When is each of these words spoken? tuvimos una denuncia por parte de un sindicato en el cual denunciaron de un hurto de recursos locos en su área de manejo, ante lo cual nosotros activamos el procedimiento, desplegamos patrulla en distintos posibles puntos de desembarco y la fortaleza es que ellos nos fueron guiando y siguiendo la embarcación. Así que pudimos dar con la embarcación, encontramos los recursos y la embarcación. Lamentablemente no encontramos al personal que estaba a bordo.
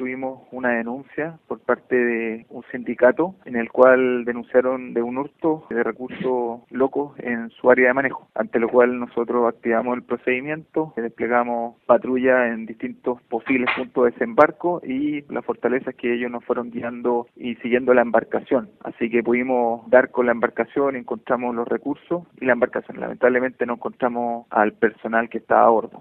tuvimos 0.00 0.48
una 0.50 0.70
denuncia 0.70 1.38
por 1.46 1.60
parte 1.60 1.94
de 1.94 2.46
un 2.48 2.64
sindicato 2.72 3.34
en 3.44 3.54
el 3.54 3.70
cual 3.70 4.24
denunciaron 4.24 4.94
de 4.94 5.02
un 5.02 5.18
hurto 5.18 5.66
de 5.68 5.82
recursos 5.82 6.62
locos 6.70 7.12
en 7.18 7.50
su 7.50 7.70
área 7.70 7.88
de 7.88 7.92
manejo, 7.92 8.26
ante 8.34 8.58
lo 8.58 8.70
cual 8.70 8.98
nosotros 8.98 9.46
activamos 9.46 9.94
el 9.94 10.02
procedimiento, 10.02 10.94
desplegamos 10.96 11.76
patrulla 11.84 12.48
en 12.48 12.64
distintos 12.64 13.20
posibles 13.24 13.68
puntos 13.76 14.06
de 14.06 14.12
desembarco 14.12 14.80
y 14.82 15.20
la 15.30 15.42
fortaleza 15.42 15.90
es 15.90 15.96
que 15.96 16.14
ellos 16.14 16.30
nos 16.30 16.46
fueron 16.46 16.70
guiando 16.70 17.26
y 17.36 17.56
siguiendo 17.56 17.92
la 17.92 18.00
embarcación. 18.00 18.70
Así 18.82 19.10
que 19.10 19.22
pudimos 19.22 19.88
dar 19.90 20.10
con 20.10 20.24
la 20.24 20.32
embarcación, 20.32 20.96
encontramos 20.96 21.54
los 21.54 21.68
recursos 21.68 22.22
y 22.40 22.46
la 22.46 22.54
embarcación. 22.54 23.00
Lamentablemente 23.00 23.66
no 23.66 23.74
encontramos 23.74 24.46
al 24.48 24.72
personal 24.72 25.28
que 25.28 25.38
estaba 25.38 25.66
a 25.66 25.68
bordo. 25.68 25.98